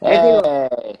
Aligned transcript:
Hey, 0.00 0.40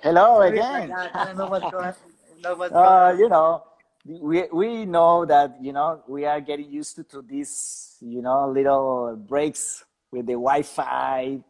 hello 0.02 0.40
Sorry 0.40 0.58
again. 0.58 0.88
that. 0.88 1.12
I 1.14 1.24
don't 1.24 1.36
know 1.38 1.46
what's 1.46 1.68
going 1.70 1.94
know 2.42 2.54
what's 2.54 2.74
Uh, 2.74 2.82
on. 2.82 3.18
you 3.18 3.28
know, 3.28 3.62
we 4.06 4.44
we 4.52 4.84
know 4.86 5.24
that 5.26 5.56
you 5.60 5.72
know 5.72 6.02
we 6.08 6.24
are 6.24 6.40
getting 6.40 6.70
used 6.70 6.96
to, 6.96 7.04
to 7.04 7.22
this 7.22 7.96
you 8.00 8.22
know 8.22 8.48
little 8.50 9.16
breaks 9.16 9.84
with 10.10 10.26
the 10.26 10.32
Wi-Fi 10.34 11.40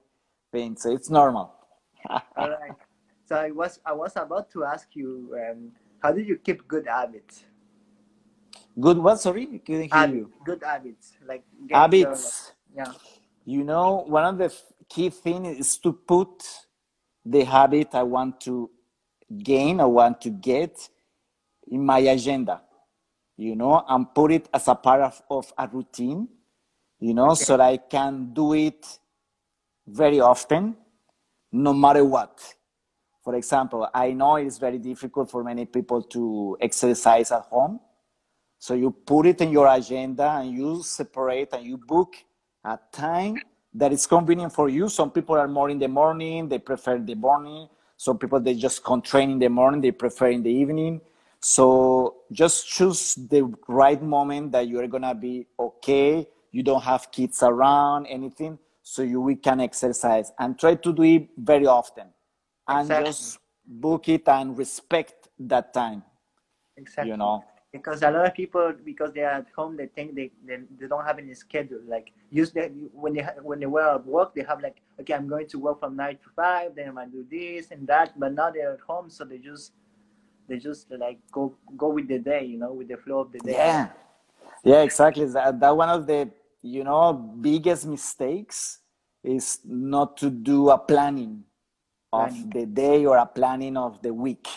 thing, 0.52 0.76
so 0.76 0.90
it's 0.92 1.10
normal. 1.10 1.52
All 2.36 2.50
right. 2.50 2.76
So 3.24 3.36
I 3.36 3.50
was 3.50 3.80
I 3.84 3.92
was 3.92 4.12
about 4.16 4.50
to 4.52 4.64
ask 4.64 4.88
you, 4.94 5.36
um, 5.40 5.72
how 6.00 6.12
do 6.12 6.20
you 6.20 6.36
keep 6.36 6.66
good 6.68 6.86
habits? 6.86 7.44
Good. 8.78 8.98
What? 8.98 9.20
Sorry, 9.20 9.48
I 9.54 9.58
couldn't 9.58 9.92
hear 9.92 10.06
Habit, 10.06 10.14
you. 10.16 10.30
good 10.44 10.62
habits, 10.62 11.12
like 11.26 11.44
getting 11.66 11.94
your 11.96 12.10
Habits. 12.12 12.52
yeah. 12.74 12.92
You 13.44 13.64
know, 13.64 14.04
one 14.06 14.24
of 14.24 14.38
the 14.38 14.52
key 14.88 15.10
things 15.10 15.58
is 15.58 15.78
to 15.78 15.92
put 15.92 16.65
the 17.26 17.44
habit 17.44 17.88
I 17.94 18.04
want 18.04 18.40
to 18.42 18.70
gain, 19.42 19.80
I 19.80 19.84
want 19.84 20.20
to 20.22 20.30
get 20.30 20.88
in 21.68 21.84
my 21.84 21.98
agenda. 21.98 22.62
You 23.36 23.54
know, 23.54 23.84
and 23.86 24.14
put 24.14 24.32
it 24.32 24.48
as 24.54 24.66
a 24.68 24.74
part 24.74 25.02
of, 25.02 25.20
of 25.28 25.52
a 25.58 25.68
routine. 25.68 26.28
You 27.00 27.12
know, 27.12 27.32
Okay. 27.32 27.44
so 27.44 27.56
that 27.58 27.66
I 27.66 27.76
can 27.76 28.32
do 28.32 28.54
it 28.54 28.98
very 29.86 30.20
often, 30.20 30.76
no 31.52 31.74
matter 31.74 32.04
what. 32.04 32.40
For 33.22 33.34
example, 33.34 33.88
I 33.92 34.12
know 34.12 34.36
it's 34.36 34.56
very 34.56 34.78
difficult 34.78 35.30
for 35.30 35.42
many 35.44 35.66
people 35.66 36.00
to 36.02 36.56
exercise 36.60 37.32
at 37.32 37.42
home. 37.42 37.80
So 38.58 38.74
you 38.74 38.90
put 38.90 39.26
it 39.26 39.40
in 39.40 39.50
your 39.50 39.66
agenda 39.68 40.30
and 40.30 40.52
you 40.52 40.82
separate 40.82 41.52
and 41.52 41.64
you 41.66 41.76
book 41.76 42.14
a 42.64 42.78
time 42.92 43.42
that 43.76 43.92
is 43.92 44.06
convenient 44.06 44.52
for 44.52 44.68
you. 44.68 44.88
Some 44.88 45.10
people 45.10 45.36
are 45.36 45.48
more 45.48 45.70
in 45.70 45.78
the 45.78 45.88
morning, 45.88 46.48
they 46.48 46.58
prefer 46.58 46.98
the 46.98 47.14
morning. 47.14 47.68
Some 47.96 48.18
people 48.18 48.40
they 48.40 48.54
just 48.54 48.84
can 48.84 49.00
train 49.02 49.30
in 49.30 49.38
the 49.38 49.48
morning, 49.48 49.80
they 49.80 49.90
prefer 49.90 50.28
in 50.28 50.42
the 50.42 50.50
evening. 50.50 51.00
So 51.40 52.16
just 52.32 52.68
choose 52.68 53.14
the 53.14 53.52
right 53.68 54.02
moment 54.02 54.52
that 54.52 54.68
you're 54.68 54.88
gonna 54.88 55.14
be 55.14 55.46
okay. 55.58 56.26
You 56.50 56.62
don't 56.62 56.82
have 56.82 57.10
kids 57.12 57.42
around, 57.42 58.06
anything, 58.06 58.58
so 58.82 59.02
you 59.02 59.20
we 59.20 59.36
can 59.36 59.60
exercise 59.60 60.32
and 60.38 60.58
try 60.58 60.74
to 60.74 60.92
do 60.92 61.02
it 61.02 61.28
very 61.36 61.66
often 61.66 62.08
and 62.68 62.82
Exactly. 62.82 63.06
just 63.06 63.38
book 63.66 64.08
it 64.08 64.26
and 64.28 64.56
respect 64.56 65.28
that 65.38 65.74
time, 65.74 66.02
Exactly. 66.76 67.10
you 67.10 67.16
know. 67.16 67.44
Because 67.78 68.02
a 68.02 68.10
lot 68.10 68.26
of 68.26 68.34
people, 68.34 68.72
because 68.84 69.12
they 69.12 69.22
are 69.22 69.38
at 69.42 69.46
home, 69.56 69.76
they 69.76 69.86
think 69.86 70.14
they, 70.14 70.30
they, 70.46 70.58
they 70.78 70.86
don't 70.86 71.04
have 71.04 71.18
any 71.18 71.34
schedule. 71.34 71.80
Like 71.86 72.12
use 72.30 72.50
that 72.52 72.70
when 72.92 73.14
they 73.14 73.22
when 73.42 73.60
they 73.60 73.66
were 73.66 73.94
at 73.94 74.06
work, 74.06 74.34
they 74.34 74.42
have 74.42 74.60
like, 74.62 74.76
okay, 75.00 75.14
I'm 75.14 75.28
going 75.28 75.48
to 75.48 75.58
work 75.58 75.80
from 75.80 75.96
nine 75.96 76.18
to 76.24 76.30
five, 76.34 76.74
then 76.74 76.88
I'm 76.88 76.94
gonna 76.94 77.08
do 77.08 77.26
this 77.30 77.70
and 77.70 77.86
that. 77.86 78.18
But 78.18 78.34
now 78.34 78.50
they're 78.50 78.72
at 78.72 78.80
home, 78.80 79.10
so 79.10 79.24
they 79.24 79.38
just 79.38 79.72
they 80.48 80.58
just 80.58 80.90
like 80.90 81.18
go 81.30 81.54
go 81.76 81.88
with 81.88 82.08
the 82.08 82.18
day, 82.18 82.44
you 82.44 82.58
know, 82.58 82.72
with 82.72 82.88
the 82.88 82.96
flow 82.96 83.20
of 83.20 83.32
the 83.32 83.38
day. 83.38 83.52
Yeah, 83.52 83.88
yeah, 84.64 84.82
exactly. 84.82 85.24
That, 85.26 85.60
that 85.60 85.76
one 85.76 85.88
of 85.88 86.06
the, 86.06 86.30
you 86.62 86.84
know, 86.84 87.12
biggest 87.12 87.86
mistakes 87.86 88.80
is 89.22 89.60
not 89.64 90.16
to 90.18 90.30
do 90.30 90.70
a 90.70 90.78
planning 90.78 91.44
of 92.12 92.30
Planning. 92.30 92.50
the 92.50 92.66
day 92.66 93.04
or 93.04 93.16
a 93.18 93.26
planning 93.26 93.76
of 93.76 94.00
the 94.02 94.12
week. 94.14 94.48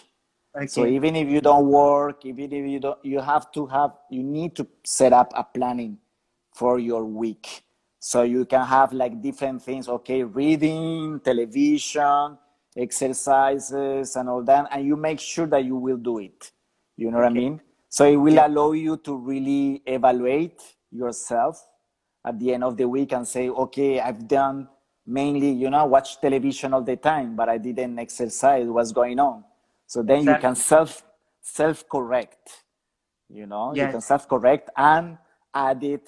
So 0.67 0.85
even 0.85 1.15
if 1.15 1.29
you 1.29 1.41
don't 1.41 1.67
work, 1.67 2.25
even 2.25 2.51
if 2.51 2.67
you 2.67 2.79
don't, 2.79 2.99
you 3.03 3.19
have 3.21 3.51
to 3.53 3.65
have, 3.67 3.91
you 4.09 4.23
need 4.23 4.55
to 4.57 4.67
set 4.83 5.13
up 5.13 5.31
a 5.35 5.43
planning 5.43 5.97
for 6.53 6.79
your 6.79 7.05
week. 7.05 7.63
So 7.99 8.23
you 8.23 8.45
can 8.45 8.65
have 8.65 8.91
like 8.93 9.21
different 9.21 9.61
things, 9.61 9.87
okay, 9.87 10.23
reading, 10.23 11.19
television, 11.19 12.37
exercises, 12.75 14.15
and 14.15 14.29
all 14.29 14.43
that, 14.43 14.67
and 14.71 14.85
you 14.85 14.95
make 14.95 15.19
sure 15.19 15.47
that 15.47 15.63
you 15.63 15.75
will 15.75 15.97
do 15.97 16.19
it. 16.19 16.51
You 16.97 17.11
know 17.11 17.17
what 17.17 17.27
I 17.27 17.29
mean? 17.29 17.61
So 17.89 18.05
it 18.05 18.15
will 18.15 18.35
Yeah. 18.35 18.47
allow 18.47 18.71
you 18.73 18.97
to 18.97 19.15
really 19.15 19.81
evaluate 19.85 20.61
yourself 20.91 21.61
at 22.25 22.39
the 22.39 22.53
end 22.53 22.63
of 22.63 22.75
the 22.77 22.87
week 22.87 23.13
and 23.13 23.27
say, 23.27 23.49
okay, 23.49 23.99
I've 23.99 24.27
done 24.27 24.67
mainly, 25.05 25.51
you 25.51 25.69
know, 25.69 25.85
watch 25.85 26.19
television 26.21 26.73
all 26.73 26.83
the 26.83 26.97
time, 26.97 27.35
but 27.35 27.49
I 27.49 27.57
didn't 27.57 27.97
exercise. 27.99 28.67
What's 28.67 28.91
going 28.91 29.19
on? 29.19 29.43
So 29.89 30.03
then 30.03 30.23
you 30.23 30.35
can 30.37 30.53
self 30.55 31.03
self 31.41 31.83
correct. 31.89 32.63
You 33.27 33.47
know, 33.47 33.73
you 33.73 33.87
can 33.87 34.01
self 34.01 34.29
correct 34.29 34.69
and 34.77 35.17
add 35.51 35.83
it 35.83 36.07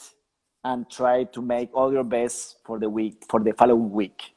and 0.64 0.88
try 0.88 1.24
to 1.24 1.42
make 1.42 1.74
all 1.74 1.92
your 1.92 2.04
best 2.04 2.58
for 2.64 2.78
the 2.78 2.88
week 2.88 3.24
for 3.28 3.40
the 3.40 3.54
following 3.54 3.90
week. 3.90 4.36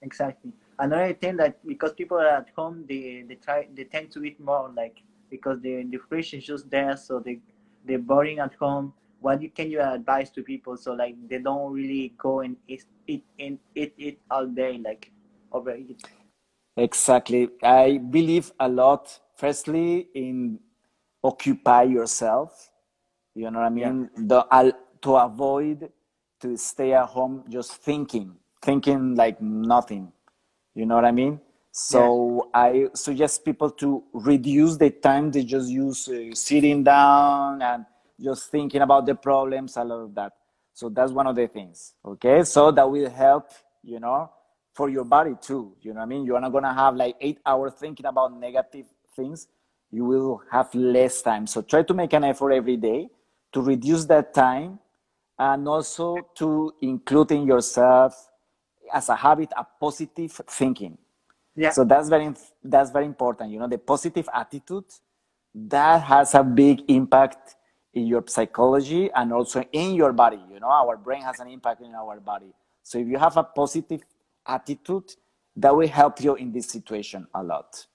Exactly. 0.00 0.52
Another 0.78 1.12
thing 1.12 1.36
that 1.38 1.58
because 1.66 1.92
people 1.94 2.18
are 2.18 2.28
at 2.28 2.50
home, 2.54 2.84
they 2.88 3.24
they 3.26 3.34
try 3.34 3.66
they 3.74 3.82
tend 3.82 4.12
to 4.12 4.22
eat 4.22 4.38
more 4.38 4.70
like 4.70 5.02
because 5.28 5.60
the 5.60 5.82
the 5.90 5.98
fridge 6.08 6.34
is 6.34 6.44
just 6.44 6.70
there, 6.70 6.96
so 6.96 7.18
they 7.18 7.40
they're 7.84 7.98
boring 7.98 8.38
at 8.38 8.54
home. 8.54 8.94
What 9.18 9.42
you 9.42 9.50
can 9.50 9.72
you 9.72 9.80
advise 9.80 10.30
to 10.38 10.44
people 10.44 10.76
so 10.76 10.92
like 10.92 11.16
they 11.28 11.38
don't 11.38 11.72
really 11.72 12.14
go 12.16 12.40
and 12.46 12.56
eat 12.68 12.84
eat 13.08 13.24
and 13.40 13.58
eat 13.74 13.94
eat 13.98 14.20
all 14.30 14.46
day 14.46 14.78
like 14.78 15.10
overeat. 15.50 16.00
Exactly. 16.78 17.48
I 17.62 17.98
believe 17.98 18.52
a 18.60 18.68
lot, 18.68 19.18
firstly, 19.36 20.08
in 20.14 20.60
occupy 21.22 21.82
yourself. 21.82 22.70
You 23.34 23.50
know 23.50 23.60
what 23.60 23.72
I 23.72 23.74
Yeah. 23.74 23.92
mean? 23.92 24.10
The, 24.16 24.46
al- 24.50 24.78
to 25.02 25.16
avoid 25.16 25.90
to 26.40 26.56
stay 26.56 26.92
at 26.92 27.06
home 27.06 27.44
just 27.48 27.72
thinking, 27.82 28.36
thinking 28.62 29.14
like 29.16 29.40
nothing. 29.40 30.12
You 30.74 30.86
know 30.86 30.94
what 30.94 31.04
I 31.04 31.10
mean? 31.12 31.40
So 31.72 32.50
I 32.54 32.88
suggest 32.94 33.44
people 33.44 33.70
to 33.72 34.04
reduce 34.12 34.76
the 34.76 34.90
time 34.90 35.30
they 35.30 35.44
just 35.44 35.68
use 35.68 36.08
uh, 36.08 36.34
sitting 36.34 36.82
down 36.82 37.62
and 37.62 37.84
just 38.20 38.50
thinking 38.50 38.82
about 38.82 39.06
the 39.06 39.14
problems, 39.14 39.76
a 39.76 39.84
lot 39.84 40.00
of 40.00 40.14
that. 40.14 40.32
So 40.72 40.88
that's 40.88 41.12
one 41.12 41.26
of 41.26 41.36
the 41.36 41.46
things. 41.48 41.94
Okay, 42.04 42.42
so 42.44 42.70
that 42.70 42.88
will 42.88 43.10
help, 43.10 43.50
you 43.82 44.00
know, 44.00 44.30
for 44.78 44.88
your 44.88 45.04
body 45.04 45.34
too. 45.48 45.74
You 45.82 45.92
know 45.92 45.98
what 46.00 46.06
I 46.06 46.12
mean? 46.12 46.24
You're 46.24 46.40
not 46.40 46.52
gonna 46.52 46.72
have 46.72 46.94
like 46.94 47.16
eight 47.20 47.40
hours 47.44 47.72
thinking 47.74 48.06
about 48.06 48.32
negative 48.38 48.86
things. 49.16 49.48
You 49.90 50.04
will 50.04 50.40
have 50.52 50.72
less 50.72 51.20
time. 51.20 51.48
So 51.48 51.62
try 51.62 51.82
to 51.82 51.94
make 51.94 52.12
an 52.12 52.22
effort 52.22 52.52
every 52.52 52.76
day 52.76 53.08
to 53.52 53.60
reduce 53.60 54.04
that 54.04 54.32
time 54.32 54.78
and 55.36 55.66
also 55.66 56.16
to 56.36 56.72
include 56.80 57.32
in 57.32 57.44
yourself 57.44 58.12
as 58.92 59.08
a 59.08 59.16
habit 59.16 59.50
a 59.56 59.66
positive 59.80 60.32
thinking 60.58 60.96
Yeah. 61.56 61.70
so 61.76 61.84
that's 61.84 62.08
very 62.08 62.28
that's 62.64 62.90
very 62.96 63.06
important 63.14 63.50
you 63.52 63.58
know 63.58 63.68
the 63.68 63.78
positive 63.92 64.28
attitude 64.42 64.88
that 65.74 66.02
has 66.02 66.34
a 66.34 66.42
big 66.42 66.76
impact 66.88 67.56
in 67.92 68.06
your 68.06 68.24
psychology 68.26 69.10
and 69.18 69.32
also 69.32 69.58
in 69.72 69.94
your 70.00 70.12
body 70.12 70.40
you 70.52 70.58
know 70.62 70.70
our 70.82 70.96
brain 70.96 71.22
has 71.22 71.38
an 71.40 71.48
impact 71.56 71.80
in 71.82 71.94
our 71.94 72.16
body 72.20 72.50
so 72.82 72.98
if 72.98 73.06
you 73.06 73.18
have 73.18 73.36
a 73.36 73.44
positive 73.60 74.02
attitude 74.48 75.14
that 75.56 75.74
will 75.76 75.88
help 75.88 76.20
you 76.22 76.34
in 76.36 76.52
this 76.52 76.68
situation 76.68 77.26
a 77.34 77.42
lot 77.42 77.86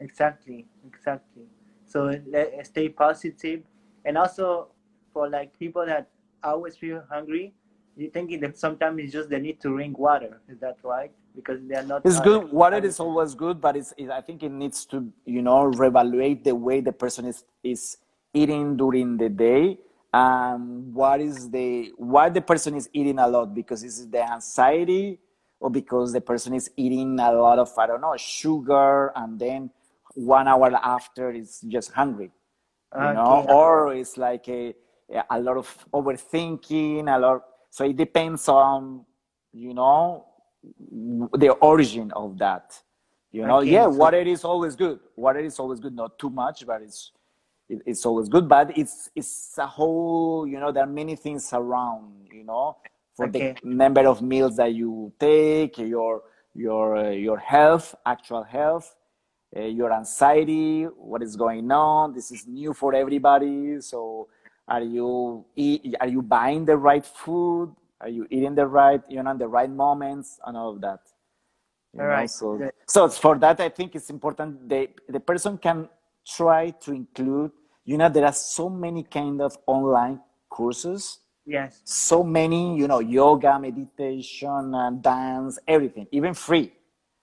Exactly, 0.00 0.66
exactly. 0.86 1.44
So 1.86 2.12
let, 2.28 2.66
stay 2.66 2.88
positive, 2.88 3.62
and 4.04 4.18
also 4.18 4.68
for 5.12 5.28
like 5.28 5.58
people 5.58 5.86
that 5.86 6.10
always 6.42 6.76
feel 6.76 7.02
hungry, 7.08 7.54
you 7.96 8.10
thinking 8.10 8.40
that 8.40 8.58
sometimes 8.58 9.00
it's 9.00 9.12
just 9.12 9.30
they 9.30 9.40
need 9.40 9.60
to 9.60 9.68
drink 9.68 9.98
water. 9.98 10.42
Is 10.48 10.58
that 10.60 10.76
right? 10.82 11.12
Because 11.34 11.60
they 11.66 11.76
are 11.76 11.82
not. 11.82 12.04
It's 12.04 12.20
good. 12.20 12.52
Water 12.52 12.84
is 12.84 13.00
always 13.00 13.34
good, 13.34 13.60
but 13.60 13.76
it's, 13.76 13.94
it, 13.96 14.10
I 14.10 14.20
think 14.20 14.42
it 14.42 14.50
needs 14.50 14.84
to, 14.86 15.10
you 15.24 15.40
know, 15.40 15.70
reevaluate 15.70 16.44
the 16.44 16.54
way 16.54 16.80
the 16.80 16.92
person 16.92 17.24
is 17.24 17.44
is 17.62 17.96
eating 18.34 18.76
during 18.76 19.16
the 19.16 19.30
day. 19.30 19.78
Um, 20.12 20.92
what 20.92 21.20
is 21.20 21.50
the 21.50 21.92
why 21.96 22.28
the 22.28 22.42
person 22.42 22.74
is 22.74 22.90
eating 22.92 23.18
a 23.18 23.26
lot? 23.26 23.54
Because 23.54 23.80
this 23.80 23.98
is 23.98 24.10
the 24.10 24.30
anxiety, 24.30 25.20
or 25.60 25.70
because 25.70 26.12
the 26.12 26.20
person 26.20 26.54
is 26.54 26.70
eating 26.76 27.18
a 27.18 27.32
lot 27.32 27.58
of 27.58 27.70
I 27.78 27.86
don't 27.86 28.00
know 28.00 28.16
sugar, 28.16 29.12
and 29.16 29.38
then 29.38 29.70
one 30.14 30.48
hour 30.48 30.72
after 30.82 31.30
is 31.30 31.60
just 31.68 31.92
hungry 31.92 32.32
you 32.94 33.02
ah, 33.02 33.12
know, 33.12 33.42
okay, 33.42 33.52
or 33.52 33.94
it's 33.94 34.16
like 34.16 34.48
a, 34.48 34.74
a 35.30 35.40
lot 35.40 35.56
of 35.56 35.86
overthinking, 35.92 37.14
a 37.14 37.18
lot. 37.18 37.42
So 37.70 37.84
it 37.84 37.96
depends 37.96 38.48
on, 38.48 39.04
you 39.52 39.74
know, 39.74 40.26
the 41.36 41.50
origin 41.60 42.10
of 42.12 42.38
that. 42.38 42.80
You 43.32 43.46
know, 43.46 43.60
yeah, 43.60 43.84
okay. 43.84 43.92
So 43.92 43.98
water 43.98 44.20
is 44.20 44.44
always 44.44 44.76
good. 44.76 45.00
Water 45.14 45.40
is 45.40 45.58
always 45.58 45.80
good, 45.80 45.94
not 45.94 46.18
too 46.18 46.30
much, 46.30 46.66
but 46.66 46.80
it's 46.80 47.12
it, 47.68 47.82
it's 47.84 48.06
always 48.06 48.28
good. 48.28 48.48
But 48.48 48.76
it's 48.78 49.10
it's 49.14 49.58
a 49.58 49.66
whole, 49.66 50.46
you 50.46 50.58
know, 50.58 50.72
there 50.72 50.84
are 50.84 50.94
many 51.02 51.16
things 51.16 51.50
around, 51.52 52.28
you 52.32 52.44
know, 52.44 52.78
for 53.16 53.28
the 53.28 53.56
number 53.62 54.06
of 54.06 54.22
meals 54.22 54.56
that 54.56 54.74
you 54.74 55.12
take, 55.18 55.78
your 55.78 56.22
your 56.54 56.96
uh, 56.96 57.10
your 57.10 57.38
health, 57.38 57.94
actual 58.04 58.42
health 58.44 58.94
uh, 59.56 59.60
your 59.62 59.92
anxiety, 59.92 60.84
what 60.84 61.22
is 61.22 61.36
going 61.36 61.70
on. 61.70 62.12
This 62.12 62.30
is 62.30 62.46
new 62.46 62.72
for 62.74 62.94
everybody. 62.94 63.80
So, 63.80 64.28
are 64.68 64.82
you 64.82 65.44
eat, 65.54 65.94
are 66.00 66.08
you 66.08 66.22
buying 66.22 66.64
the 66.64 66.76
right 66.76 67.04
food? 67.04 67.74
Are 68.00 68.08
you 68.08 68.26
eating 68.30 68.54
the 68.54 68.66
right, 68.66 69.00
you 69.08 69.22
know, 69.22 69.36
the 69.36 69.48
right 69.48 69.70
moments 69.70 70.38
and 70.44 70.56
all 70.56 70.70
of 70.70 70.80
that? 70.82 71.00
You 71.94 72.00
All 72.00 72.08
know, 72.08 72.12
right. 72.12 72.30
so 72.30 72.58
Good. 72.58 72.72
so 72.86 73.08
for 73.08 73.38
that, 73.38 73.60
I 73.60 73.68
think 73.68 73.94
it's 73.94 74.10
important. 74.10 74.68
The 74.68 74.88
the 75.08 75.20
person 75.20 75.56
can 75.58 75.88
try 76.26 76.70
to 76.70 76.92
include. 76.92 77.52
You 77.84 77.96
know, 77.98 78.08
there 78.08 78.24
are 78.26 78.32
so 78.32 78.68
many 78.68 79.04
kind 79.04 79.40
of 79.40 79.56
online 79.66 80.20
courses 80.50 81.20
Yes. 81.46 81.80
so 81.84 82.24
many, 82.24 82.76
you 82.76 82.88
know, 82.88 82.98
yoga, 82.98 83.58
meditation, 83.58 84.74
and 84.74 85.00
dance, 85.00 85.58
everything, 85.66 86.08
even 86.10 86.34
free, 86.34 86.72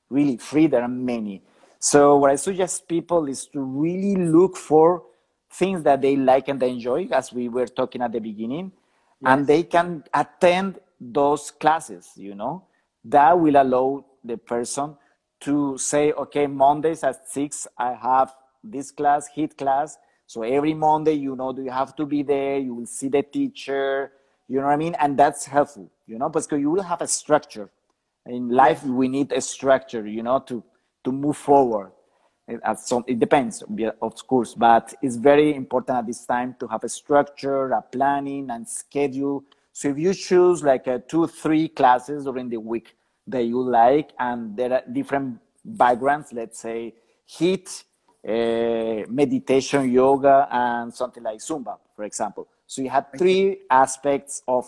really 0.09 0.37
free. 0.37 0.67
There 0.67 0.81
are 0.81 0.87
many. 0.87 1.43
So 1.77 2.15
what 2.17 2.31
I 2.31 2.35
suggest 2.35 2.87
people 2.87 3.27
is 3.27 3.45
to 3.47 3.59
really 3.59 4.15
look 4.15 4.55
for 4.55 5.03
things 5.51 5.83
that 5.83 6.01
they 6.01 6.15
like 6.15 6.47
and 6.47 6.59
they 6.59 6.69
enjoy, 6.69 7.09
as 7.11 7.33
we 7.33 7.49
were 7.49 7.67
talking 7.67 8.01
at 8.01 8.13
the 8.13 8.19
beginning, 8.19 8.71
and 9.25 9.45
they 9.45 9.63
can 9.63 10.05
attend 10.13 10.79
those 11.01 11.51
classes. 11.51 12.11
You 12.15 12.35
know, 12.35 12.63
that 13.03 13.37
will 13.37 13.61
allow 13.61 14.05
the 14.23 14.37
person 14.37 14.95
to 15.41 15.77
say, 15.77 16.13
okay, 16.13 16.47
Mondays 16.47 17.03
at 17.03 17.29
six, 17.29 17.67
I 17.77 17.93
have 17.93 18.33
this 18.63 18.91
class, 18.91 19.27
HIIT 19.35 19.57
class. 19.57 19.97
So 20.33 20.41
every 20.41 20.73
Monday, 20.73 21.13
you 21.13 21.35
know, 21.35 21.53
do 21.53 21.61
you 21.61 21.69
have 21.69 21.95
to 21.95 22.07
be 22.07 22.23
there. 22.23 22.57
You 22.57 22.73
will 22.73 22.87
see 22.87 23.07
the 23.07 23.21
teacher. 23.21 24.11
You 24.47 24.57
know 24.57 24.65
what 24.65 24.73
I 24.73 24.77
mean? 24.77 24.95
And 24.95 25.15
that's 25.15 25.45
helpful, 25.45 25.91
you 26.07 26.17
know, 26.17 26.27
because 26.27 26.59
you 26.59 26.71
will 26.71 26.81
have 26.81 27.01
a 27.03 27.07
structure. 27.07 27.69
In 28.25 28.49
life, 28.49 28.83
we 28.83 29.07
need 29.07 29.31
a 29.31 29.41
structure, 29.41 30.07
you 30.07 30.23
know, 30.23 30.39
to 30.47 30.63
to 31.03 31.11
move 31.11 31.37
forward. 31.37 31.91
It, 32.47 32.59
some, 32.79 33.03
it 33.05 33.19
depends, 33.19 33.63
of 34.01 34.27
course, 34.27 34.55
but 34.55 34.95
it's 35.03 35.17
very 35.17 35.53
important 35.53 35.99
at 35.99 36.07
this 36.07 36.25
time 36.25 36.55
to 36.59 36.67
have 36.67 36.83
a 36.83 36.89
structure, 36.89 37.71
a 37.71 37.83
planning, 37.83 38.49
and 38.49 38.67
schedule. 38.67 39.43
So 39.71 39.89
if 39.89 39.99
you 39.99 40.15
choose 40.15 40.63
like 40.63 40.87
a 40.87 40.97
two, 40.97 41.27
three 41.27 41.67
classes 41.67 42.23
during 42.23 42.49
the 42.49 42.57
week 42.57 42.95
that 43.27 43.43
you 43.43 43.61
like, 43.61 44.09
and 44.17 44.57
there 44.57 44.73
are 44.73 44.83
different 44.91 45.37
backgrounds, 45.63 46.33
let's 46.33 46.57
say 46.59 46.95
HIIT, 47.29 47.83
uh, 48.27 49.05
meditation, 49.09 49.91
yoga, 49.91 50.47
and 50.51 50.93
something 50.93 51.23
like 51.23 51.39
Zumba, 51.39 51.77
for 51.95 52.03
example. 52.03 52.47
So 52.65 52.81
you 52.81 52.89
have 52.89 53.07
three 53.17 53.59
aspects 53.69 54.43
of 54.47 54.65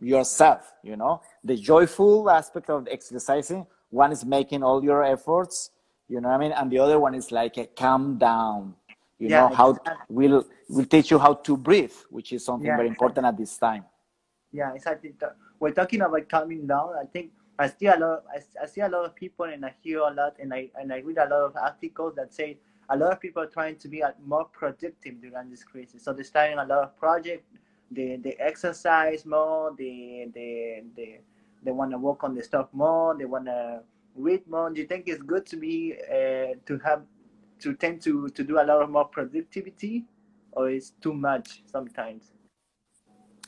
yourself, 0.00 0.72
you 0.82 0.96
know, 0.96 1.20
the 1.44 1.56
joyful 1.56 2.30
aspect 2.30 2.70
of 2.70 2.88
exercising. 2.90 3.66
One 3.90 4.12
is 4.12 4.24
making 4.24 4.62
all 4.62 4.82
your 4.82 5.02
efforts, 5.02 5.70
you 6.08 6.20
know 6.20 6.28
what 6.28 6.36
I 6.36 6.38
mean? 6.38 6.52
And 6.52 6.70
the 6.70 6.78
other 6.78 6.98
one 6.98 7.14
is 7.14 7.30
like 7.30 7.58
a 7.58 7.66
calm 7.66 8.16
down, 8.18 8.74
you 9.18 9.28
Yeah, 9.28 9.40
know, 9.42 9.48
how 9.48 9.70
exactly. 9.70 10.04
will 10.08 10.46
we'll 10.68 10.86
teach 10.86 11.10
you 11.10 11.18
how 11.18 11.34
to 11.34 11.56
breathe, 11.56 11.92
which 12.10 12.32
is 12.32 12.44
something 12.44 12.66
Yeah, 12.66 12.76
very 12.76 12.88
exactly. 12.88 13.06
important 13.06 13.26
at 13.26 13.36
this 13.36 13.56
time. 13.58 13.84
Yeah, 14.52 14.72
exactly. 14.74 15.14
We're 15.60 15.72
talking 15.72 16.00
about 16.00 16.28
calming 16.28 16.66
down. 16.66 16.94
I 17.00 17.04
think 17.06 17.32
I 17.58 17.68
see 17.68 17.86
a 17.86 17.96
lot. 17.96 18.24
I 18.62 18.66
see 18.66 18.80
a 18.80 18.88
lot 18.88 19.04
of 19.04 19.14
people, 19.14 19.46
and 19.46 19.64
I 19.64 19.74
hear 19.82 19.98
a 20.00 20.10
lot, 20.12 20.36
and 20.40 20.54
I 20.54 20.70
and 20.80 20.92
I 20.92 20.98
read 20.98 21.18
a 21.18 21.28
lot 21.28 21.42
of 21.42 21.56
articles 21.56 22.14
that 22.16 22.32
say 22.32 22.58
a 22.90 22.96
lot 22.96 23.12
of 23.12 23.20
people 23.20 23.42
are 23.42 23.46
trying 23.48 23.76
to 23.76 23.88
be 23.88 24.02
more 24.24 24.44
productive 24.46 25.20
during 25.20 25.50
this 25.50 25.64
crisis. 25.64 26.04
So 26.04 26.12
they're 26.12 26.24
starting 26.24 26.58
a 26.58 26.64
lot 26.64 26.84
of 26.84 26.96
projects. 26.96 27.46
They 27.90 28.16
they 28.16 28.36
exercise 28.38 29.24
more. 29.24 29.74
They 29.76 30.28
they 30.34 30.82
they 30.96 31.20
they 31.62 31.72
want 31.72 31.90
to 31.92 31.98
work 31.98 32.24
on 32.24 32.34
the 32.34 32.42
stuff 32.42 32.68
more. 32.72 33.16
They 33.16 33.24
want 33.24 33.46
to 33.46 33.82
read 34.14 34.46
more. 34.48 34.70
Do 34.70 34.80
you 34.80 34.86
think 34.86 35.04
it's 35.06 35.22
good 35.22 35.46
to 35.46 35.56
be 35.56 35.94
uh, 36.10 36.54
to 36.66 36.78
have 36.84 37.02
to 37.60 37.74
tend 37.74 38.02
to 38.02 38.28
to 38.28 38.44
do 38.44 38.60
a 38.60 38.64
lot 38.64 38.82
of 38.82 38.90
more 38.90 39.06
productivity, 39.06 40.04
or 40.52 40.70
is 40.70 40.92
too 41.00 41.14
much 41.14 41.62
sometimes? 41.66 42.32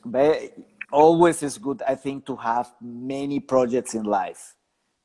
But 0.04 0.56
always 0.90 1.42
is 1.42 1.58
good, 1.58 1.82
I 1.86 1.94
think, 1.94 2.26
to 2.26 2.36
have 2.36 2.72
many 2.80 3.40
projects 3.40 3.94
in 3.94 4.04
life. 4.04 4.56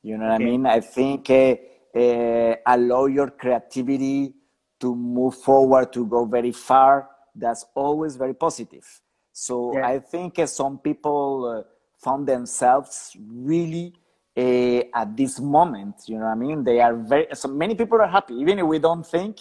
You 0.02 0.18
know 0.18 0.26
what 0.26 0.34
I 0.34 0.38
mean? 0.38 0.66
I 0.66 0.80
think 0.80 1.30
uh, 1.30 1.56
uh, 1.96 2.56
allow 2.66 3.06
your 3.06 3.30
creativity 3.30 4.34
to 4.80 4.94
move 4.94 5.34
forward, 5.36 5.92
to 5.92 6.06
go 6.06 6.24
very 6.24 6.52
far. 6.52 7.08
That's 7.34 7.64
always 7.74 8.16
very 8.16 8.34
positive. 8.34 8.86
So 9.32 9.72
Yeah. 9.74 9.88
I 9.88 9.98
think 9.98 10.38
uh, 10.38 10.46
some 10.46 10.78
people 10.78 11.44
uh, 11.46 11.62
found 11.98 12.26
themselves 12.26 13.16
really 13.18 13.94
uh, 14.36 14.82
at 14.94 15.16
this 15.16 15.40
moment. 15.40 15.94
You 16.06 16.18
know 16.18 16.26
what 16.26 16.32
I 16.32 16.34
mean? 16.34 16.64
They 16.64 16.80
are 16.80 16.94
very. 16.94 17.26
So 17.32 17.48
many 17.48 17.74
people 17.74 18.00
are 18.00 18.08
happy, 18.08 18.34
even 18.34 18.58
if 18.58 18.66
we 18.66 18.78
don't 18.78 19.06
think 19.06 19.38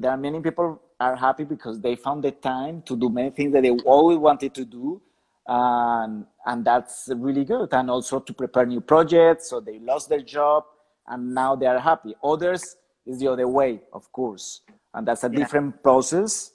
there 0.00 0.10
are 0.10 0.16
many 0.16 0.40
people 0.40 0.80
are 0.98 1.14
happy 1.14 1.44
because 1.44 1.78
they 1.80 1.94
found 1.94 2.24
the 2.24 2.32
time 2.32 2.82
to 2.82 2.96
do 2.96 3.10
many 3.10 3.30
things 3.30 3.52
that 3.52 3.62
they 3.62 3.70
always 3.70 4.18
wanted 4.18 4.54
to 4.54 4.64
do 4.64 5.00
and 5.46 6.24
and 6.46 6.64
that's 6.64 7.08
really 7.16 7.44
good 7.44 7.68
and 7.72 7.90
also 7.90 8.18
to 8.18 8.32
prepare 8.32 8.64
new 8.64 8.80
projects 8.80 9.50
so 9.50 9.60
they 9.60 9.78
lost 9.78 10.08
their 10.08 10.22
job 10.22 10.64
and 11.10 11.34
now 11.34 11.56
they 11.56 11.66
are 11.66 11.80
happy 11.80 12.14
others 12.24 12.76
is 13.06 13.20
the 13.20 13.28
other 13.28 13.48
way 13.48 13.80
of 13.92 14.10
course 14.12 14.62
and 14.94 15.08
that's 15.08 15.24
a 15.24 15.30
Yeah. 15.30 15.38
different 15.40 15.82
process 15.82 16.52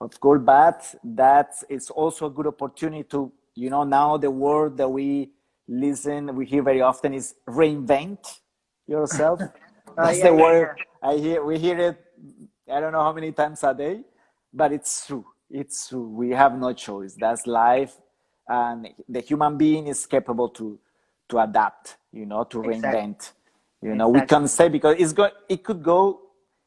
of 0.00 0.18
course 0.20 0.42
but 0.44 0.94
that 1.04 1.54
is 1.70 1.90
also 1.90 2.26
a 2.26 2.30
good 2.30 2.48
opportunity 2.48 3.04
to 3.04 3.32
you 3.56 3.70
know 3.70 3.84
now 3.84 4.16
the 4.18 4.30
word 4.30 4.76
that 4.78 4.90
we 4.90 5.30
listen 5.68 6.34
we 6.36 6.46
hear 6.46 6.62
very 6.62 6.82
often 6.82 7.14
is 7.14 7.36
reinvent 7.48 8.40
yourself 8.88 9.40
that's 9.98 10.20
oh, 10.20 10.22
yeah, 10.22 10.28
the 10.28 10.34
yeah, 10.34 10.34
word 10.34 10.70
i 11.02 11.16
hear 11.16 11.44
we 11.44 11.58
hear 11.58 11.78
it 11.78 12.04
I 12.70 12.80
don't 12.80 12.92
know 12.92 13.02
how 13.02 13.12
many 13.12 13.32
times 13.32 13.64
a 13.64 13.74
day, 13.74 14.02
but 14.52 14.72
it's 14.72 15.06
true. 15.06 15.24
It's 15.50 15.88
true. 15.88 16.08
We 16.08 16.30
have 16.30 16.58
no 16.58 16.72
choice. 16.74 17.14
That's 17.14 17.46
life, 17.46 17.96
and 18.48 18.88
the 19.08 19.20
human 19.20 19.56
being 19.56 19.86
is 19.86 20.06
capable 20.06 20.50
to 20.50 20.78
to 21.30 21.38
adapt. 21.40 21.96
You 22.12 22.26
know, 22.26 22.44
to 22.44 22.60
Exactly. 22.64 23.08
You 23.82 23.94
know, 23.94 24.08
we 24.08 24.18
Exactly. 24.18 24.36
can 24.36 24.48
say 24.48 24.68
because 24.68 24.96
it's 24.98 25.12
going. 25.12 25.30
It 25.48 25.62
could 25.62 25.82
go. 25.82 26.20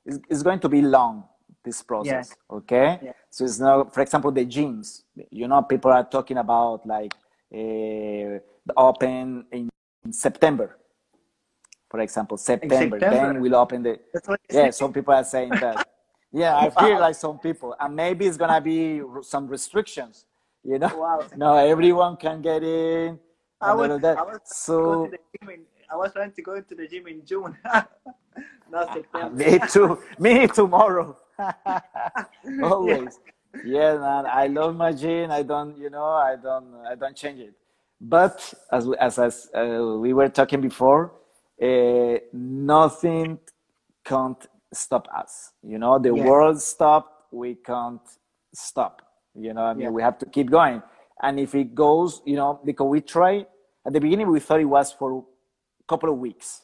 It's, 0.05 0.19
it's 0.29 0.43
going 0.43 0.59
to 0.59 0.69
be 0.69 0.81
long. 0.81 1.25
This 1.63 1.83
process. 1.83 2.35
Okay. 2.49 2.99
Yeah. 3.03 3.11
So 3.29 3.45
it's 3.45 3.59
now, 3.59 3.83
for 3.83 4.01
example, 4.01 4.31
the 4.31 4.45
gyms. 4.45 5.03
You 5.29 5.47
know, 5.47 5.61
people 5.61 5.91
are 5.91 6.03
talking 6.03 6.37
about 6.37 6.85
like 6.87 7.13
uh, 7.53 8.39
open 8.75 9.45
in 9.51 9.69
September. 10.11 10.77
For 11.89 11.99
example, 11.99 12.37
September. 12.37 12.97
September? 12.99 13.31
Then 13.33 13.41
we'll 13.41 13.55
open 13.55 13.83
the. 13.83 13.99
That's 14.13 14.27
what 14.27 14.39
they 14.49 14.57
Yeah, 14.57 14.65
say. 14.67 14.71
some 14.71 14.93
people 14.93 15.13
are 15.13 15.23
saying 15.23 15.51
that. 15.59 15.87
Yeah, 16.33 16.57
I 16.57 16.69
feel 16.69 16.97
like 16.97 17.15
some 17.15 17.39
people, 17.39 17.75
and 17.77 17.93
maybe 17.93 18.25
it's 18.25 18.37
gonna 18.37 18.61
be 18.61 19.01
some 19.21 19.47
restrictions. 19.47 20.25
You 20.63 20.79
know, 20.79 20.87
Wow. 20.95 21.27
no, 21.35 21.57
everyone 21.57 22.15
can 22.15 22.41
get 22.41 22.63
in. 22.63 23.19
I 23.59 23.73
was, 23.73 23.89
all 23.89 23.95
of 23.97 24.01
that. 24.01 24.17
I 24.17 24.23
was 24.23 24.37
to 24.37 24.55
So 24.55 25.11
to 25.91 26.07
the 26.07 26.17
gym 26.17 26.31
in, 26.31 26.31
I 26.31 26.31
was 26.31 26.31
trying 26.31 26.31
to 26.31 26.41
go 26.41 26.55
into 26.55 26.75
the 26.75 26.87
gym 26.87 27.07
in 27.07 27.25
June. 27.25 27.57
Not 28.71 28.93
September. 28.93 29.35
me 29.35 29.59
too. 29.67 29.99
Me 30.19 30.47
tomorrow. 30.47 31.17
Always. 32.63 33.19
Yeah, 33.63 33.97
man. 33.97 34.25
I 34.25 34.47
love 34.47 34.75
my 34.75 34.91
gym. 34.93 35.31
I 35.31 35.43
don't, 35.43 35.77
you 35.77 35.89
know, 35.89 36.05
I 36.05 36.35
don't, 36.41 36.73
I 36.89 36.95
don't 36.95 37.15
change 37.15 37.39
it. 37.41 37.53
But 37.99 38.53
as 38.71 38.87
we, 38.87 38.95
as, 38.97 39.19
as 39.19 39.49
uh, 39.55 39.97
we 39.99 40.13
were 40.13 40.29
talking 40.29 40.61
before, 40.61 41.13
uh, 41.61 42.17
nothing 42.33 43.39
can't 44.03 44.47
stop 44.73 45.07
us. 45.15 45.51
You 45.63 45.77
know, 45.77 45.99
the 45.99 46.13
Yeah. 46.15 46.23
world 46.25 46.61
stopped. 46.61 47.11
We 47.31 47.55
can't 47.55 48.01
stop. 48.53 49.01
You 49.35 49.53
know, 49.53 49.63
I 49.63 49.73
mean, 49.73 49.83
Yeah. 49.83 49.89
we 49.91 50.01
have 50.01 50.17
to 50.19 50.25
keep 50.25 50.49
going. 50.49 50.81
And 51.21 51.39
if 51.39 51.53
it 51.55 51.75
goes, 51.75 52.21
you 52.25 52.35
know, 52.35 52.59
because 52.65 52.87
we 52.87 53.01
try 53.01 53.45
at 53.85 53.93
the 53.93 53.99
beginning, 53.99 54.29
we 54.31 54.39
thought 54.39 54.61
it 54.61 54.65
was 54.65 54.91
for 54.93 55.25
couple 55.87 56.09
of 56.09 56.17
weeks, 56.17 56.61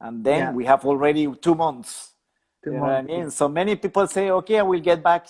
and 0.00 0.24
then 0.24 0.38
Yeah. 0.38 0.52
we 0.52 0.64
have 0.64 0.84
already 0.84 1.32
two 1.40 1.54
months. 1.54 2.12
Two 2.62 2.70
you 2.70 2.76
know 2.76 2.82
what 2.82 2.90
I 2.92 3.02
mean? 3.02 3.30
So 3.30 3.48
many 3.48 3.76
people 3.76 4.06
say, 4.06 4.30
okay, 4.30 4.58
I 4.58 4.62
will 4.62 4.80
get 4.80 5.02
back 5.02 5.26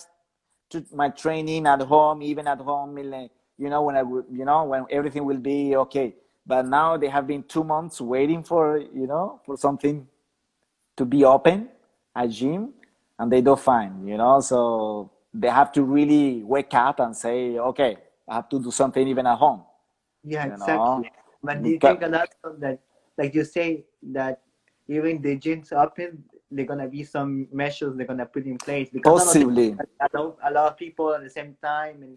to 0.71 0.85
my 0.93 1.09
training 1.11 1.67
at 1.67 1.81
home, 1.83 2.23
even 2.23 2.47
at 2.49 2.59
home, 2.59 2.97
you 2.99 3.69
know, 3.69 3.83
when 3.83 3.97
I 3.97 4.03
would, 4.03 4.25
you 4.31 4.45
know, 4.45 4.65
when 4.65 4.87
everything 4.91 5.25
will 5.25 5.39
be 5.39 5.77
okay. 5.77 6.15
But 6.47 6.67
now 6.67 6.97
they 6.97 7.09
have 7.09 7.27
been 7.27 7.43
two 7.45 7.65
months 7.65 8.01
waiting 8.01 8.43
for, 8.43 8.79
you 8.79 9.07
know, 9.07 9.41
for 9.47 9.57
something 9.57 10.07
to 10.97 11.05
be 11.05 11.25
open 11.25 11.69
a 12.15 12.29
gym, 12.29 12.73
and 13.19 13.31
they 13.33 13.41
don't 13.41 13.61
find, 13.61 14.09
you 14.09 14.17
know. 14.17 14.41
So 14.41 15.11
they 15.33 15.49
have 15.49 15.73
to 15.73 15.83
really 15.83 16.43
wake 16.45 16.73
up 16.75 17.01
and 17.01 17.17
say, 17.17 17.59
okay, 17.59 17.97
I 18.29 18.35
have 18.37 18.49
to 18.51 18.61
do 18.61 18.71
something 18.71 19.07
even 19.09 19.27
at 19.27 19.37
home. 19.39 19.63
Yeah, 20.23 20.45
you 20.45 20.51
know, 20.51 20.55
exactly. 20.55 21.11
But 21.43 21.63
do 21.63 21.69
you 21.69 21.75
because- 21.75 21.99
think 21.99 22.03
a 22.03 22.09
lot 22.09 22.29
of 22.45 22.61
that, 22.61 22.79
like 23.19 23.35
you 23.35 23.45
say, 23.45 23.85
that 24.03 24.41
even 24.89 25.21
the 25.23 25.37
gyms 25.39 25.73
open, 25.73 26.25
they're 26.51 26.67
gonna 26.67 26.89
be 26.89 27.03
some 27.03 27.49
measures 27.53 27.97
they're 27.97 28.07
gonna 28.07 28.27
put 28.27 28.45
in 28.47 28.59
place 28.59 28.91
because 28.91 29.25
Possibly. 29.25 29.71
them 29.71 29.81
allow 30.13 30.37
a 30.45 30.51
lot 30.53 30.73
of 30.73 30.77
people 30.77 31.13
at 31.15 31.23
the 31.23 31.31
same 31.31 31.57
time, 31.63 32.03
and 32.03 32.17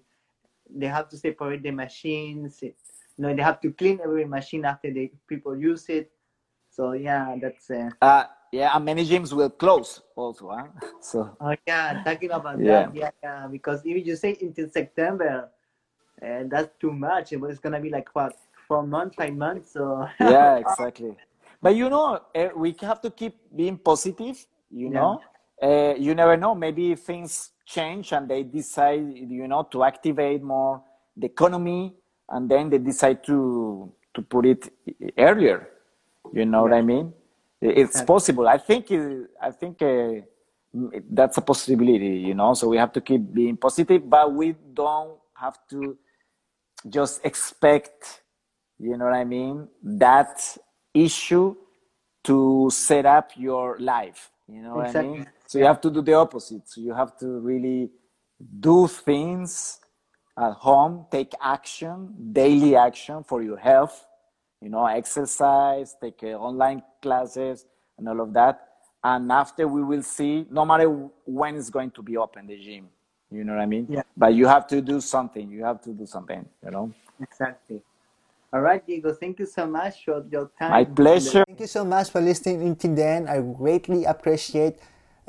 they 0.70 0.88
have 0.88 1.08
to 1.10 1.18
separate 1.18 1.64
the 1.64 1.72
machines. 1.72 2.62
You 2.62 2.74
know, 3.18 3.34
they 3.34 3.42
have 3.42 3.62
to 3.62 3.72
clean 3.72 4.00
every 4.04 4.26
machine 4.26 4.66
after 4.66 4.92
the 4.92 5.12
people 5.28 5.58
use 5.58 5.88
it. 5.90 6.12
So 6.70 6.92
yeah, 6.94 7.36
that's. 7.42 7.70
Uh, 7.72 7.90
Uh, 8.02 8.26
yeah, 8.52 8.72
and 8.76 8.86
many 8.86 9.06
gyms 9.06 9.34
will 9.34 9.50
close 9.50 10.02
also. 10.16 10.50
Huh? 10.50 10.68
So 11.02 11.36
Oh 11.40 11.56
yeah, 11.68 12.02
talking 12.04 12.32
about 12.32 12.60
Yeah. 12.62 12.88
that, 12.88 12.96
yeah, 12.96 13.12
yeah, 13.24 13.48
because 13.48 13.82
if 13.86 14.06
you 14.06 14.16
say 14.16 14.38
until 14.42 14.70
September, 14.70 15.50
and 16.22 16.50
that's 16.50 16.70
too 16.80 16.92
much. 16.92 17.32
It 17.34 17.40
was 17.40 17.60
gonna 17.60 17.80
be 17.80 17.90
like 17.90 18.10
what 18.16 18.36
four 18.68 18.86
months, 18.86 19.16
five 19.16 19.36
months. 19.36 19.74
So 19.74 20.08
yeah, 20.20 20.58
exactly. 20.64 21.16
but 21.62 21.76
you 21.76 21.90
know, 21.90 22.20
uh, 22.36 22.50
we 22.56 22.76
have 22.82 23.02
to 23.02 23.10
keep 23.10 23.36
being 23.56 23.78
positive. 23.78 24.46
You 24.70 24.90
know, 24.90 25.22
uh, 25.62 25.96
you 25.98 26.14
never 26.14 26.36
know. 26.38 26.54
Maybe 26.54 26.96
things 26.96 27.52
change 27.66 28.12
and 28.12 28.30
they 28.30 28.44
decide, 28.44 29.06
you 29.16 29.48
know, 29.48 29.64
to 29.72 29.84
activate 29.84 30.44
more 30.44 30.82
the 31.16 31.28
economy, 31.28 31.94
and 32.30 32.50
then 32.50 32.70
they 32.70 32.78
decide 32.78 33.24
to 33.26 33.92
to 34.14 34.22
put 34.22 34.46
it 34.46 34.72
earlier. 35.18 35.70
You 36.34 36.46
know 36.46 36.66
yeah. 36.66 36.72
what 36.72 36.74
I 36.74 36.82
mean? 36.82 37.14
It's 37.62 38.02
possible. 38.02 38.48
I 38.48 38.58
think. 38.58 38.92
I 39.42 39.52
think. 39.52 39.82
Uh, 39.82 40.26
that's 41.10 41.38
a 41.38 41.42
possibility, 41.42 42.18
you 42.20 42.34
know. 42.34 42.54
So 42.54 42.68
we 42.68 42.78
have 42.78 42.92
to 42.94 43.02
keep 43.02 43.34
being 43.34 43.58
positive, 43.58 44.10
but 44.10 44.34
we 44.34 44.56
don't 44.74 45.18
have 45.34 45.58
to 45.70 45.98
just 46.90 47.26
expect, 47.26 48.22
you 48.80 48.98
know 48.98 49.06
what 49.06 49.14
I 49.14 49.24
mean, 49.24 49.68
that 49.84 50.58
issue 50.94 51.56
to 52.24 52.70
set 52.72 53.06
up 53.06 53.32
your 53.36 53.78
life. 53.80 54.32
You 54.48 54.62
know 54.62 54.80
exactly. 54.80 55.10
what 55.10 55.16
I 55.16 55.18
mean? 55.20 55.28
So 55.46 55.60
you 55.60 55.66
have 55.66 55.82
to 55.82 55.92
do 55.92 56.02
the 56.02 56.14
opposite. 56.14 56.68
So 56.70 56.82
you 56.82 56.94
have 56.94 57.18
to 57.20 57.40
really 57.40 57.90
do 58.60 58.88
things 58.88 59.80
at 60.38 60.54
home, 60.54 61.06
take 61.12 61.34
action, 61.42 62.14
daily 62.32 62.76
action 62.76 63.24
for 63.24 63.42
your 63.42 63.58
health, 63.58 64.06
you 64.62 64.70
know, 64.70 64.86
exercise, 64.86 65.96
take 66.02 66.20
uh, 66.24 66.28
online 66.28 66.84
classes 67.02 67.66
and 67.98 68.08
all 68.08 68.22
of 68.22 68.34
that 68.34 68.68
and 69.04 69.32
after 69.32 69.68
we 69.68 69.84
will 69.84 70.04
see 70.04 70.46
no 70.50 70.66
matter 70.66 70.90
when 71.26 71.56
it's 71.56 71.70
going 71.70 71.92
to 71.92 72.02
be 72.02 72.18
open 72.18 72.48
the 72.48 72.58
gym 72.58 72.88
you 73.32 73.44
know 73.44 73.54
what 73.54 73.62
i 73.62 73.66
mean 73.66 73.86
yeah 73.90 74.02
but 74.16 74.34
you 74.34 74.48
have 74.48 74.66
to 74.68 74.82
do 74.82 75.00
something 75.00 75.50
you 75.50 75.64
have 75.64 75.82
to 75.82 75.92
do 75.92 76.06
something 76.06 76.46
you 76.64 76.72
know 76.72 76.92
exactly 77.22 77.82
all 78.54 78.62
right 78.62 78.86
diego 78.86 79.14
thank 79.14 79.40
you 79.40 79.46
so 79.46 79.66
much 79.66 80.06
for 80.06 80.24
your 80.32 80.50
time. 80.58 80.72
My 80.72 80.84
pleasure. 80.86 81.44
Thank 81.46 81.60
you 81.60 81.68
so 81.68 81.84
much 81.84 82.10
for 82.10 82.22
listening 82.22 82.62
until 82.62 82.96
then 82.96 83.28
i 83.28 83.40
greatly 83.42 84.06
appreciate 84.06 84.80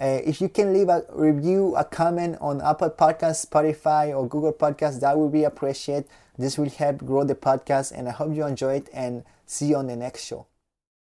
uh, 0.01 0.21
if 0.25 0.41
you 0.41 0.49
can 0.49 0.73
leave 0.73 0.89
a 0.89 1.05
review 1.13 1.75
a 1.77 1.85
comment 1.85 2.37
on 2.41 2.61
apple 2.61 2.91
podcast 2.91 3.47
spotify 3.47 4.17
or 4.17 4.29
google 4.29 4.53
podcast 4.53 5.01
that 5.01 5.19
would 5.19 5.33
be 5.33 5.45
appreciated 5.45 6.09
this 6.37 6.57
will 6.57 6.71
help 6.71 6.99
grow 6.99 7.25
the 7.25 7.35
podcast 7.35 7.93
and 7.93 8.09
i 8.09 8.13
hope 8.13 8.35
you 8.35 8.47
enjoy 8.47 8.75
it 8.75 8.89
and 8.93 9.25
see 9.47 9.67
you 9.67 9.77
on 9.77 9.87
the 9.87 9.97
next 9.97 10.25
show 10.25 10.47